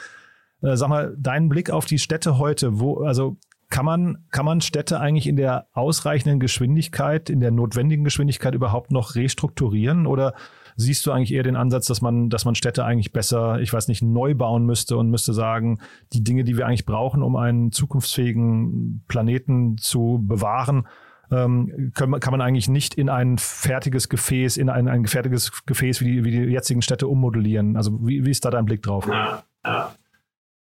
[0.60, 3.38] Sag mal, deinen Blick auf die Städte heute, wo, also
[3.70, 8.92] Kann man, kann man Städte eigentlich in der ausreichenden Geschwindigkeit, in der notwendigen Geschwindigkeit überhaupt
[8.92, 10.08] noch restrukturieren?
[10.08, 10.34] Oder
[10.78, 13.88] siehst du eigentlich eher den Ansatz, dass man, dass man Städte eigentlich besser, ich weiß
[13.88, 15.80] nicht, neu bauen müsste und müsste sagen,
[16.14, 20.88] die Dinge, die wir eigentlich brauchen, um einen zukunftsfähigen Planeten zu bewahren,
[21.32, 26.00] ähm, kann, kann man eigentlich nicht in ein fertiges Gefäß, in ein, ein fertiges Gefäß
[26.02, 27.76] wie die, wie die jetzigen Städte ummodellieren?
[27.76, 29.08] Also wie, wie ist da dein Blick drauf?
[29.08, 29.96] Ja, ja.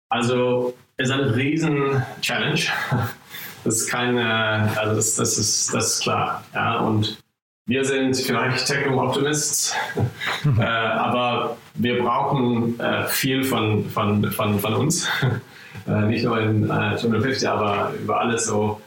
[0.10, 2.62] Also ist eine riesen Challenge.
[3.64, 6.44] Das ist keine, also das, das, ist, das ist klar.
[6.54, 7.23] Ja, und
[7.66, 9.76] wir sind vielleicht Techno-Optimists,
[10.60, 15.08] äh, aber wir brauchen äh, viel von, von, von, von uns.
[15.88, 18.82] äh, nicht nur in äh, 50, aber über alles so.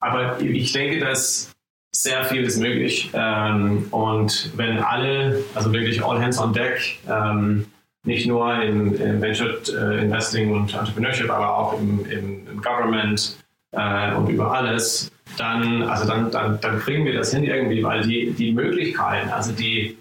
[0.00, 1.50] Aber ich denke, dass
[1.92, 3.10] sehr viel ist möglich.
[3.14, 7.66] Ähm, und wenn alle, also wirklich all hands on deck, ähm,
[8.04, 13.36] nicht nur in, in Venture äh, Investing und Entrepreneurship, aber auch im, im, im Government
[13.72, 18.02] äh, und über alles, dann, also dann, dann, dann kriegen wir das hin irgendwie, weil
[18.02, 19.96] die, die Möglichkeiten, also die,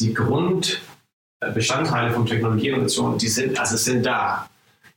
[0.00, 4.48] die Grundbestandteile von Technologieinnovation, die sind, also sind da.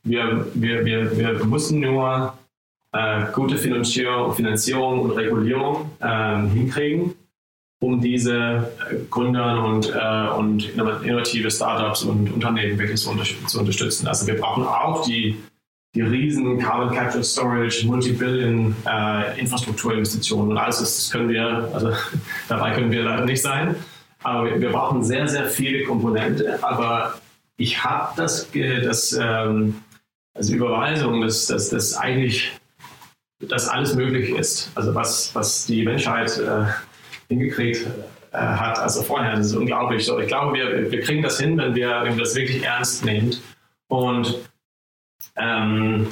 [0.02, 2.34] Wir, wir, wir, wir müssen nur
[2.92, 7.14] äh, gute Finanzierung, Finanzierung und Regulierung äh, hinkriegen
[7.80, 13.14] um diese äh, Gründer und, äh, und innovative Startups und Unternehmen wirklich zu,
[13.46, 14.08] zu, unterstützen.
[14.08, 15.36] Also wir brauchen auch die,
[15.94, 21.92] die riesen Carbon Capture Storage, Multibillion äh, und alles das, das können wir, also
[22.48, 23.74] dabei können wir leider nicht sein.
[24.22, 26.58] Aber wir, wir brauchen sehr, sehr viele Komponente.
[26.62, 27.14] Aber
[27.56, 29.82] ich habe das, das ähm,
[30.34, 32.52] also Überweisung, dass, dass, dass eigentlich
[33.40, 34.70] dass alles möglich ist.
[34.74, 36.64] Also was, was die Menschheit äh,
[37.28, 37.86] hingekriegt
[38.32, 38.78] äh, hat.
[38.78, 40.04] Also vorher, das ist unglaublich.
[40.04, 43.04] So, ich glaube, wir, wir kriegen das hin, wenn wir, wenn wir das wirklich ernst
[43.04, 43.36] nehmen.
[43.88, 44.38] Und
[45.38, 46.08] ähm,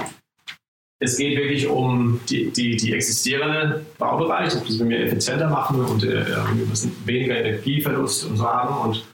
[0.98, 6.26] es geht wirklich um die, die, die existierenden Baubereiche, müssen wir effizienter machen und äh,
[6.26, 8.88] wir müssen weniger Energieverlust und so haben.
[8.88, 9.04] Und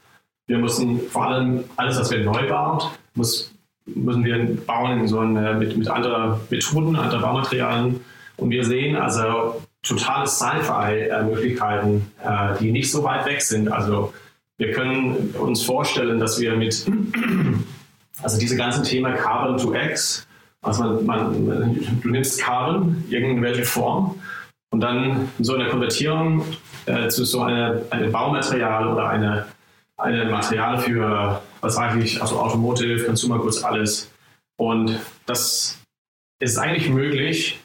[0.47, 3.53] wir müssen vor allem alles, was wir neu bauen, muss,
[3.85, 7.99] müssen wir bauen in so eine, mit, mit anderen Methoden, anderen Baumaterialien.
[8.37, 13.69] Und wir sehen also totale Sci-Fi-Möglichkeiten, äh, die nicht so weit weg sind.
[13.69, 14.13] Also
[14.57, 16.85] wir können uns vorstellen, dass wir mit,
[18.21, 20.27] also diese ganzen Thema Carbon to X,
[20.61, 24.19] also man, man, du nimmst Carbon, irgendwelche Form,
[24.71, 26.43] und dann so eine Konvertierung
[26.85, 29.45] äh, zu so einem eine Baumaterial oder eine,
[29.97, 34.11] eine Material für, was sage ich, also Automotive, Consumer Goods, alles.
[34.57, 35.79] Und das
[36.39, 37.59] ist eigentlich möglich,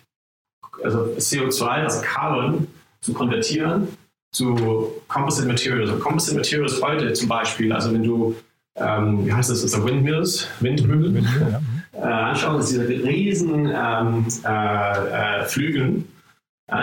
[0.82, 2.68] also CO2, also Carbon,
[3.00, 3.88] zu konvertieren
[4.32, 5.98] zu Composite Materials.
[6.00, 8.36] Composite Materials heute zum Beispiel, also wenn du,
[8.80, 11.60] ähm, wie heißt das, also Windmills, Windmühlen, ja.
[12.00, 16.04] äh, anschaust, diese riesen ähm, äh, äh, Flügel,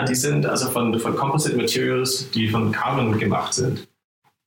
[0.08, 3.86] die sind also von, von Composite Materials, die von Carbon gemacht sind.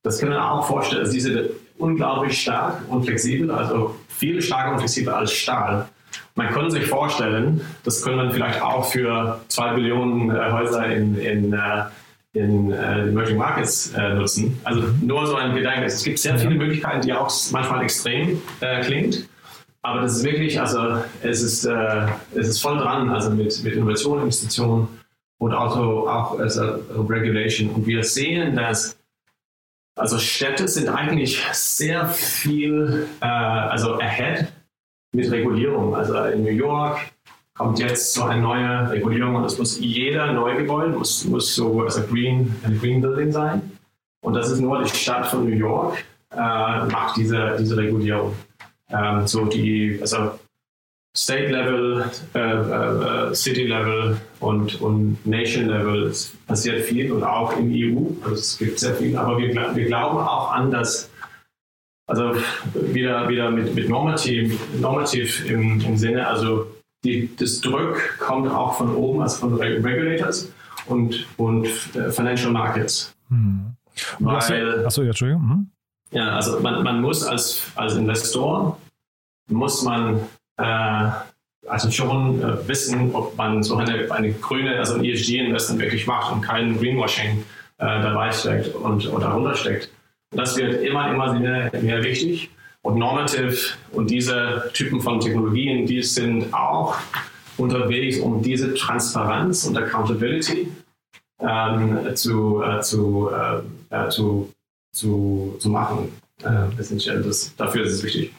[0.02, 4.72] Das können wir auch vorstellen, also die sind unglaublich stark und flexibel, also viel stärker
[4.72, 5.88] und flexibler als Stahl.
[6.34, 11.18] Man könnte sich vorstellen, das können wir vielleicht auch für zwei Billionen äh, Häuser in,
[11.18, 11.84] in, äh,
[12.32, 14.60] in äh, Emerging Markets äh, nutzen.
[14.64, 15.86] Also nur so ein Gedanke.
[15.86, 19.28] Es gibt sehr viele Möglichkeiten, die auch manchmal extrem äh, klingt.
[19.82, 23.72] Aber das ist wirklich, also es ist, äh, es ist voll dran, also mit, mit
[23.72, 24.88] Innovation, Investitionen
[25.38, 26.62] und auch, auch also
[27.08, 27.70] Regulation.
[27.70, 28.96] Und wir sehen, dass
[29.98, 34.52] also Städte sind eigentlich sehr viel also ahead
[35.12, 35.94] mit Regulierung.
[35.94, 37.00] Also in New York
[37.60, 42.00] kommt jetzt so eine neue Regulierung und es muss jeder Neugebäude muss, muss so also
[42.04, 43.60] Green, ein Green Building sein.
[44.22, 48.34] Und das ist nur die Stadt von New York, äh, macht diese, diese Regulierung.
[48.88, 50.38] Ähm, so die, also
[51.14, 57.54] State Level, äh, äh, City Level und, und Nation Level, es passiert viel und auch
[57.58, 61.10] im EU, also es gibt sehr viel, aber wir, wir glauben auch an das
[62.06, 62.32] also
[62.74, 66.66] wieder, wieder mit, mit normativ, normativ im, im Sinne, also
[67.04, 70.52] die, das Druck kommt auch von oben, also von Regulators
[70.86, 73.14] und, und äh, Financial Markets.
[73.28, 73.74] Hm.
[74.18, 75.42] Weil, achso, ja, Entschuldigung.
[75.42, 75.70] Hm.
[76.12, 78.78] Ja, also man, man muss als, als Investor,
[79.48, 80.20] muss man
[80.56, 81.10] äh,
[81.66, 86.32] also schon äh, wissen, ob man so eine, eine grüne, also ein ESG-Investment wirklich macht
[86.32, 87.44] und kein Greenwashing
[87.78, 89.90] äh, dabei steckt und, und darunter steckt.
[90.32, 92.50] Das wird immer, immer mehr, mehr wichtig.
[92.82, 93.56] Und Normative
[93.92, 96.96] und diese Typen von Technologien, die sind auch
[97.58, 100.68] unterwegs, um diese Transparenz und Accountability
[101.40, 103.30] ähm, zu, äh, zu,
[103.90, 104.50] äh, zu,
[104.92, 106.10] zu, zu machen.
[106.42, 108.32] Äh, das, dafür ist es wichtig.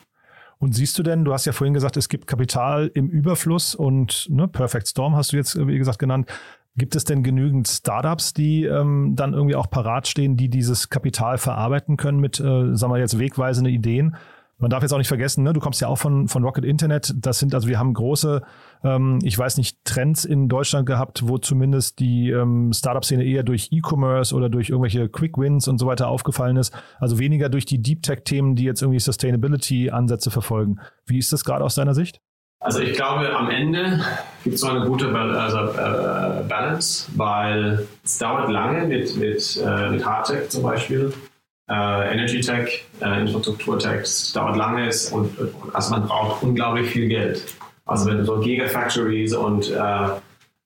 [0.62, 4.28] Und siehst du denn, du hast ja vorhin gesagt, es gibt Kapital im Überfluss und
[4.30, 6.30] ne, Perfect Storm hast du jetzt, wie gesagt, genannt.
[6.78, 11.38] Gibt es denn genügend Startups, die ähm, dann irgendwie auch parat stehen, die dieses Kapital
[11.38, 14.16] verarbeiten können mit, äh, sagen wir jetzt, wegweisende Ideen?
[14.62, 17.14] Man darf jetzt auch nicht vergessen, ne, du kommst ja auch von, von Rocket Internet.
[17.18, 18.44] Das sind, also wir haben große,
[18.84, 23.70] ähm, ich weiß nicht, Trends in Deutschland gehabt, wo zumindest die ähm, Startup-Szene eher durch
[23.72, 26.74] E-Commerce oder durch irgendwelche Quick Wins und so weiter aufgefallen ist.
[27.00, 30.80] Also weniger durch die Deep Tech-Themen, die jetzt irgendwie Sustainability-Ansätze verfolgen.
[31.08, 32.22] Wie ist das gerade aus deiner Sicht?
[32.64, 34.06] Also ich glaube, am Ende
[34.44, 39.90] gibt es so eine gute also, äh, Balance, weil es dauert lange mit, mit, äh,
[39.90, 41.12] mit Hardtech zum Beispiel
[41.68, 45.36] äh, Energy Tech, äh, Infrastruktur Tech, das dauert lange und,
[45.74, 47.44] also man braucht unglaublich viel Geld.
[47.88, 49.76] Also wenn du so Gigafactories und äh,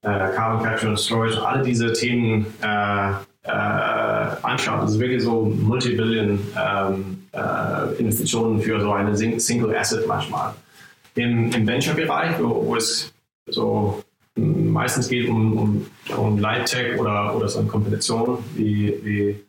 [0.03, 2.45] Carbon Capture and Storage, alle diese Themen
[3.41, 10.53] anschaut, das ist wirklich so Multibillion ähm, äh, Investitionen für so eine Single Asset manchmal.
[11.15, 13.13] Im, im Venture-Bereich, wo, wo, es
[13.47, 14.03] so
[14.35, 15.85] meistens geht um, um,
[16.17, 19.39] um Light Tech oder, oder so eine Kombination wie, wie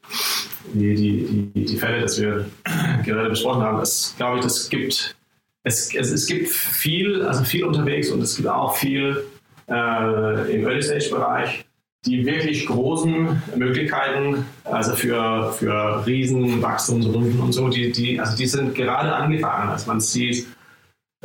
[0.73, 2.47] die, die, die, die Fälle, das wir
[3.05, 5.17] gerade besprochen haben, das glaube ich, das gibt
[5.65, 9.25] es, es, es gibt viel, also viel unterwegs und es gibt auch viel
[9.69, 11.65] äh, im Early Stage Bereich,
[12.05, 18.77] die wirklich großen Möglichkeiten, also für, für Riesenwachstumsrunden und so, die, die, also die sind
[18.77, 19.71] gerade angefangen.
[19.71, 20.47] Also man sieht,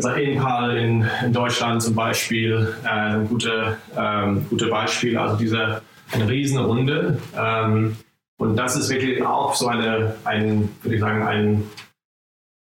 [0.06, 5.82] also Inpal in, in Deutschland zum Beispiel, äh, ein gute, ähm, gute Beispiel, also diese
[6.12, 7.20] eine Riesenrunde.
[7.38, 7.98] Ähm,
[8.38, 11.64] und das ist wirklich auch so eine, ein, würde ich sagen, ein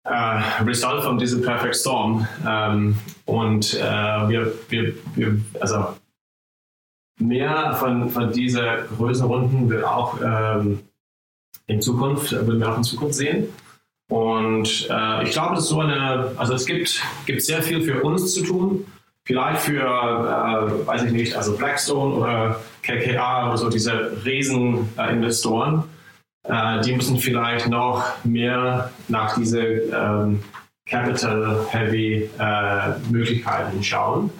[0.04, 2.26] äh, Result von diesem Perfect Storm.
[2.46, 5.94] Ähm, und äh, wir, wir, wir, also
[7.20, 10.80] mehr von, von dieser Größenrunden wird auch ähm,
[11.66, 13.48] in Zukunft, würden wir auch in Zukunft sehen.
[14.08, 18.02] Und äh, ich glaube, das ist so eine, also es gibt, gibt sehr viel für
[18.02, 18.86] uns zu tun
[19.28, 25.84] vielleicht für, äh, weiß ich nicht, also Blackstone oder KKA oder so diese Rieseninvestoren,
[26.44, 30.42] äh, die müssen vielleicht noch mehr nach diese ähm,
[30.86, 34.30] Capital-Heavy äh, schauen.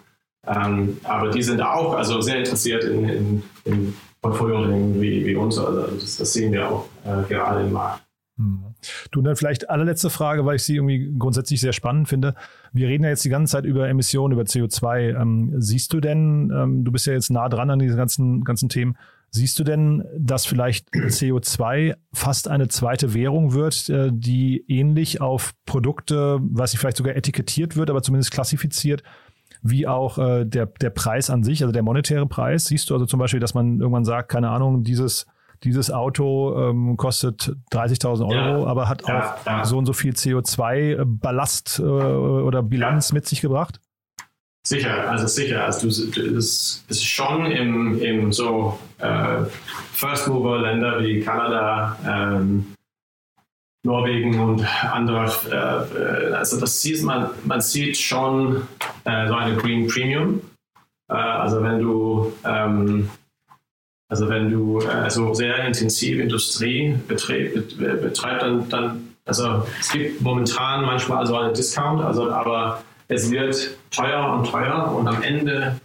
[0.47, 4.67] Ähm, aber die sind auch also sehr interessiert in, in, in Portfolio
[4.99, 5.59] wie, wie uns.
[5.59, 8.05] Also das, das sehen wir auch äh, gerade im Markt.
[8.39, 8.68] Hm.
[9.11, 12.35] Du, und dann vielleicht allerletzte Frage, weil ich sie irgendwie grundsätzlich sehr spannend finde.
[12.73, 15.21] Wir reden ja jetzt die ganze Zeit über Emissionen, über CO2.
[15.21, 18.69] Ähm, siehst du denn, ähm, du bist ja jetzt nah dran an diesen ganzen, ganzen
[18.69, 18.97] Themen,
[19.31, 25.53] siehst du denn, dass vielleicht CO2 fast eine zweite Währung wird, äh, die ähnlich auf
[25.67, 29.03] Produkte, was ich vielleicht sogar etikettiert wird, aber zumindest klassifiziert,
[29.63, 32.67] wie auch äh, der, der Preis an sich, also der monetäre Preis?
[32.67, 35.27] Siehst du also zum Beispiel, dass man irgendwann sagt, keine Ahnung, dieses
[35.65, 38.67] dieses Auto ähm, kostet 30.000 Euro, ja.
[38.67, 39.65] aber hat ja, auch ja.
[39.65, 43.81] so und so viel CO2-Ballast äh, oder Bilanz mit sich gebracht?
[44.67, 45.65] Sicher, also sicher.
[45.65, 49.45] Also du, das ist schon im, im so äh,
[49.93, 52.75] First Mover Länder wie Kanada, ähm,
[53.85, 58.69] Norwegen und andere, äh, also das sieht man, man sieht schon
[59.05, 60.43] äh, so eine Green Premium.
[61.09, 63.09] Äh, also wenn du ähm,
[64.09, 70.21] also wenn du äh, so sehr intensiv Industrie betreibst, betreib, dann, dann, also es gibt
[70.23, 75.79] momentan manchmal also einen Discount, also aber es wird teuer und teuer und am Ende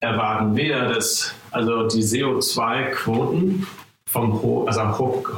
[0.00, 3.66] erwarten wir, dass also die CO2-Quoten
[4.08, 4.82] vom also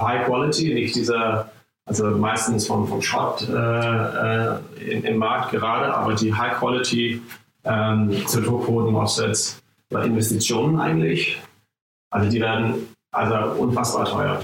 [0.01, 1.51] High Quality, nicht dieser,
[1.87, 7.23] also meistens vom, vom Schrott äh, äh in, im Markt gerade, aber die High Quality
[7.65, 11.39] ähm, CO2-Quoten Offsets oder Investitionen eigentlich
[12.11, 14.43] also die werden also unfassbar teuer.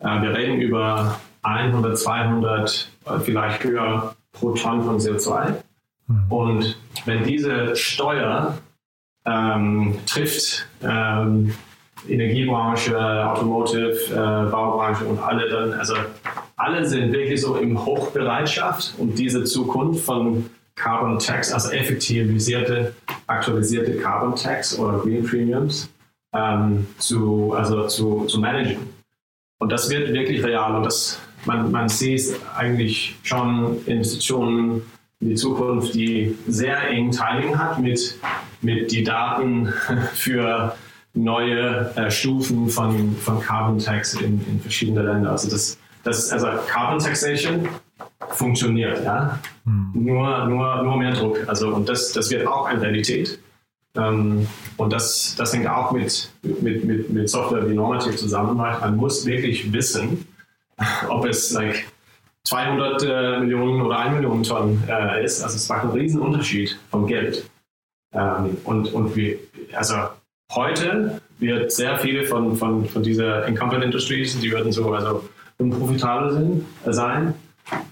[0.00, 5.54] Äh, wir reden über 100, 200, äh, vielleicht höher pro Tonne von CO2.
[6.06, 6.32] Mhm.
[6.32, 8.58] Und wenn diese Steuer
[9.26, 11.54] ähm, trifft, ähm,
[12.08, 15.94] Energiebranche, Automotive, äh, Baubranche und alle dann, also
[16.56, 22.94] alle sind wirklich so in Hochbereitschaft, um diese Zukunft von Carbon Tax, also effektivisierte,
[23.26, 25.90] aktualisierte Carbon Tax oder Green Premiums,
[26.32, 28.78] ähm, zu, also zu, zu managen.
[29.58, 34.82] Und das wird wirklich real und das, man, man sieht eigentlich schon Institutionen
[35.20, 38.18] in die Zukunft, die sehr eng Timing hat mit,
[38.62, 39.72] mit die Daten
[40.14, 40.74] für
[41.12, 45.32] neue äh, Stufen von, von Carbon Tax in, in verschiedenen Ländern.
[45.32, 47.68] Also das, das also Carbon Taxation
[48.30, 49.38] funktioniert, ja.
[49.64, 49.90] Hm.
[49.92, 51.38] Nur, nur, nur mehr Druck.
[51.48, 53.38] Also und das, das wird auch eine Realität.
[53.96, 58.56] Ähm, und das, das hängt auch mit, mit, mit, mit Software wie Normative zusammen.
[58.56, 60.26] Man muss wirklich wissen,
[61.08, 61.86] ob es like,
[62.44, 65.42] 200 äh, Millionen oder 1 Million Tonnen äh, ist.
[65.42, 67.48] Also es macht einen riesen Unterschied vom Geld.
[68.12, 69.38] Ähm, und und wir,
[69.74, 69.94] also
[70.52, 76.32] heute wird sehr viele von, von, von dieser Incumbent Industries, die würden so also unprofitabel
[76.32, 77.34] sind, äh, sein,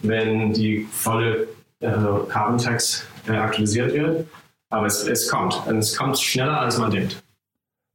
[0.02, 1.46] wenn die volle
[1.80, 4.26] also Carbon Tax äh, aktualisiert wird.
[4.70, 5.66] Aber es, es kommt.
[5.66, 7.22] Und es kommt schneller, als man denkt.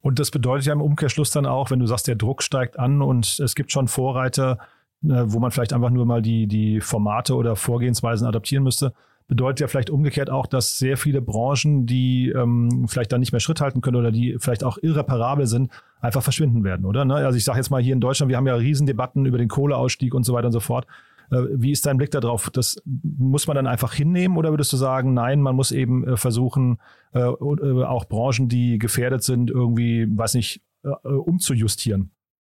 [0.02, 3.02] Und das bedeutet ja im Umkehrschluss dann auch, wenn du sagst, der Druck steigt an
[3.02, 4.58] und es gibt schon Vorreiter,
[5.04, 8.94] äh, wo man vielleicht einfach nur mal die, die Formate oder Vorgehensweisen adaptieren müsste,
[9.28, 13.40] bedeutet ja vielleicht umgekehrt auch, dass sehr viele Branchen, die ähm, vielleicht dann nicht mehr
[13.40, 17.06] Schritt halten können oder die vielleicht auch irreparabel sind, einfach verschwinden werden, oder?
[17.06, 17.16] Ne?
[17.16, 20.14] Also ich sage jetzt mal hier in Deutschland, wir haben ja Riesendebatten über den Kohleausstieg
[20.14, 20.86] und so weiter und so fort.
[21.32, 22.50] Äh, wie ist dein Blick darauf?
[22.52, 26.18] Das muss man dann einfach hinnehmen oder würdest du sagen, nein, man muss eben äh,
[26.18, 26.80] versuchen,
[27.14, 30.62] äh, auch Branchen, die gefährdet sind, irgendwie, weiß nicht,
[31.04, 32.12] umzujustieren?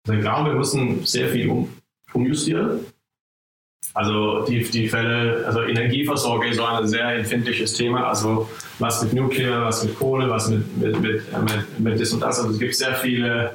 [0.04, 1.68] Also ich glaube, wir müssen sehr viel um,
[2.12, 2.80] umjustieren.
[3.94, 8.08] Also die, die Fälle, also Energieversorgung ist so ein sehr empfindliches Thema.
[8.08, 8.48] Also
[8.78, 12.38] was mit Nuklear, was mit Kohle, was mit, mit, mit, mit, mit das und das.
[12.40, 13.52] Also es gibt sehr viele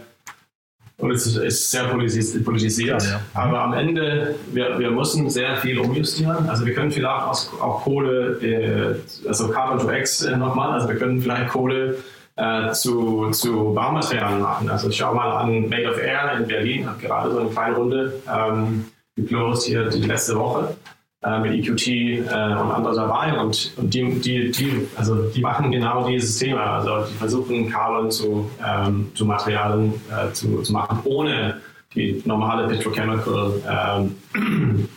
[1.01, 3.03] und es ist sehr politisiert.
[3.03, 3.21] Ja, ja.
[3.33, 6.47] Aber am Ende, wir, wir müssen sehr viel umjustieren.
[6.47, 10.87] Also wir können vielleicht auch, auch Kohle, äh, also Carbon to X äh, nochmal, also
[10.87, 11.97] wir können vielleicht Kohle
[12.35, 14.69] äh, zu, zu Baumaterialien machen.
[14.69, 18.21] Also schau mal an Made of Air in Berlin, hat gerade so eine kleine Runde
[18.31, 18.85] ähm,
[19.15, 20.75] geclosed hier die letzte Woche
[21.23, 25.71] äh, mit EQT äh, und anderen dabei und, und die, die, die, also die machen
[25.71, 26.77] genau dieses Thema.
[26.79, 31.61] Also die versuchen Carbon zu, ähm, zu Materialien äh, zu, zu machen, ohne
[31.93, 33.53] die normale Petrochemical
[34.33, 34.87] ähm,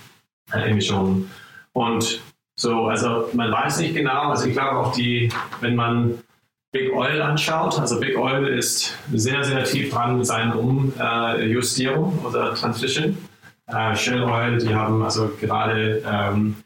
[0.53, 1.31] Emissionen.
[1.75, 2.23] Und
[2.57, 5.29] so, also man weiß nicht genau, also ich glaube auch die,
[5.61, 6.19] wenn man
[6.73, 12.55] Big Oil anschaut, also Big Oil ist sehr, sehr tief dran mit seinen Umjustierungen oder
[12.55, 13.19] Transition.
[13.67, 16.57] Äh, Shell Oil, die haben also gerade ähm,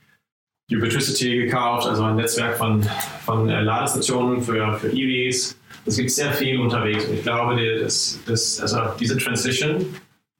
[0.70, 2.82] Ubitricity gekauft, also ein Netzwerk von,
[3.24, 5.56] von äh, Ladestationen für, für EVs.
[5.86, 7.06] Es gibt sehr viel unterwegs.
[7.06, 9.86] Und ich glaube, das, das, also diese Transition,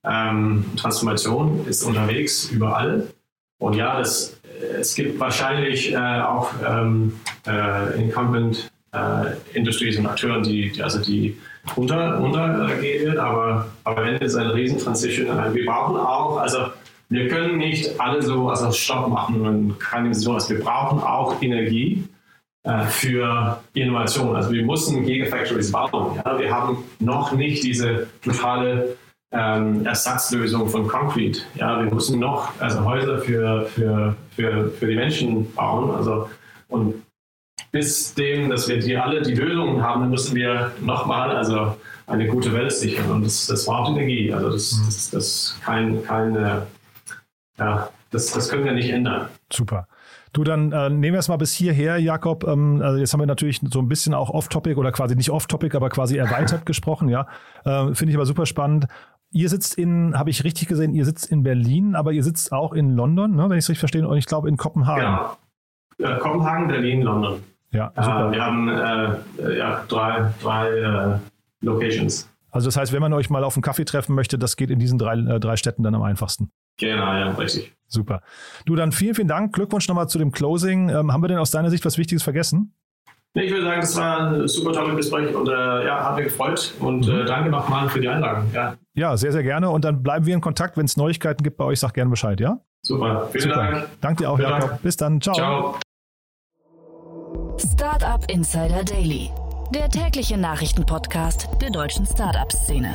[0.05, 3.07] ähm, Transformation ist unterwegs überall.
[3.61, 4.39] Und ja, das,
[4.79, 11.01] es gibt wahrscheinlich äh, auch ähm, äh, Incumbent äh, Industries und Akteuren, die, die also
[11.03, 11.37] die
[11.77, 16.69] unter, untergehen wird, aber, aber wenn es eine Riesentransition, wir brauchen auch, also
[17.11, 20.09] wir können nicht alle so also Stopp machen und keine.
[20.09, 22.05] Also wir brauchen auch Energie
[22.65, 24.37] äh, für Innovation.
[24.37, 26.17] Also wir müssen Gigafactories bauen.
[26.17, 26.39] Ja?
[26.39, 28.97] Wir haben noch nicht diese totale
[29.33, 31.41] ähm, Ersatzlösung von Concrete.
[31.55, 31.83] Ja?
[31.83, 35.95] Wir müssen noch also Häuser für, für, für, für die Menschen bauen.
[35.95, 36.29] Also,
[36.69, 36.95] und
[37.79, 41.77] bis dem, dass wir die alle die Lösungen haben, dann müssen wir nochmal also
[42.09, 43.09] eine gute Welt sichern.
[43.09, 44.33] Und das, das braucht Energie.
[44.33, 44.87] Also das, mhm.
[44.87, 46.61] das, das kein, kein äh,
[47.57, 49.29] ja, das, das können wir nicht ändern.
[49.53, 49.87] Super.
[50.33, 52.45] Du, dann äh, nehmen wir es mal bis hierher, Jakob.
[52.49, 55.77] Ähm, also jetzt haben wir natürlich so ein bisschen auch off-topic oder quasi nicht off-topic,
[55.77, 57.29] aber quasi erweitert gesprochen, ja.
[57.65, 58.87] Äh, Finde ich aber super spannend.
[59.31, 62.73] Ihr sitzt in, habe ich richtig gesehen, ihr sitzt in Berlin, aber ihr sitzt auch
[62.73, 65.37] in London, ne, wenn ich es richtig verstehe, und ich glaube in Kopenhagen.
[65.99, 66.17] Genau.
[66.17, 67.43] Äh, Kopenhagen, Berlin, London.
[67.71, 68.33] Ja, äh, super.
[68.33, 71.19] Wir haben äh, ja, drei, drei äh,
[71.61, 72.29] Locations.
[72.51, 74.79] Also das heißt, wenn man euch mal auf einen Kaffee treffen möchte, das geht in
[74.79, 76.51] diesen drei, äh, drei Städten dann am einfachsten.
[76.79, 77.75] Genau, ja, richtig.
[77.89, 78.23] Super.
[78.65, 79.55] Du, dann vielen, vielen Dank.
[79.55, 80.89] Glückwunsch nochmal zu dem Closing.
[80.89, 82.73] Ähm, haben wir denn aus deiner Sicht was Wichtiges vergessen?
[83.35, 86.25] Nee, ich würde sagen, das war ein super tolles Gespräch und äh, ja, hat mich
[86.27, 87.21] gefreut und mhm.
[87.21, 88.51] äh, danke nochmal für die Einladung.
[88.55, 88.75] Ja.
[88.95, 90.77] ja, sehr, sehr gerne und dann bleiben wir in Kontakt.
[90.77, 92.61] Wenn es Neuigkeiten gibt bei euch, sag gerne Bescheid, ja?
[92.83, 93.57] Super, vielen super.
[93.57, 93.89] Dank.
[94.01, 94.83] Danke dir auch, Jakob.
[94.83, 95.21] Bis dann.
[95.21, 95.35] Ciao.
[95.35, 95.79] Ciao.
[97.61, 99.31] Startup Insider Daily,
[99.75, 102.95] der tägliche Nachrichtenpodcast der deutschen Startup-Szene.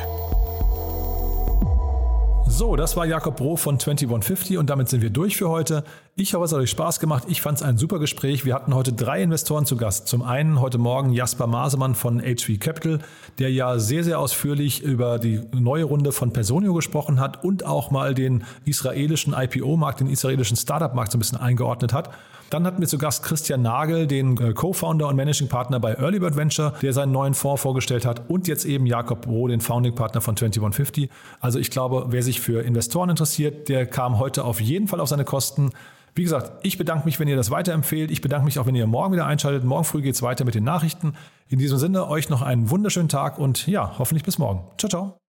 [2.46, 5.84] So, das war Jakob Bro von 2150 und damit sind wir durch für heute.
[6.16, 7.24] Ich hoffe, es hat euch Spaß gemacht.
[7.28, 8.44] Ich fand es ein super Gespräch.
[8.44, 10.08] Wir hatten heute drei Investoren zu Gast.
[10.08, 13.00] Zum einen heute Morgen Jasper Masemann von HV Capital,
[13.38, 17.90] der ja sehr, sehr ausführlich über die neue Runde von Personio gesprochen hat und auch
[17.90, 22.10] mal den israelischen IPO-Markt, den israelischen Startup-Markt so ein bisschen eingeordnet hat.
[22.54, 26.20] Dann hatten wir zu Gast Christian Nagel, den äh, Co-Founder und Managing Partner bei Early
[26.20, 28.30] Bird Venture, der seinen neuen Fonds vorgestellt hat.
[28.30, 31.10] Und jetzt eben Jakob Bro, den Founding Partner von 2150.
[31.40, 35.08] Also ich glaube, wer sich für Investoren interessiert, der kam heute auf jeden Fall auf
[35.08, 35.72] seine Kosten.
[36.14, 38.12] Wie gesagt, ich bedanke mich, wenn ihr das weiterempfehlt.
[38.12, 39.64] Ich bedanke mich auch, wenn ihr morgen wieder einschaltet.
[39.64, 41.14] Morgen früh geht es weiter mit den Nachrichten.
[41.48, 44.62] In diesem Sinne, euch noch einen wunderschönen Tag und ja, hoffentlich bis morgen.
[44.78, 45.23] Ciao, ciao.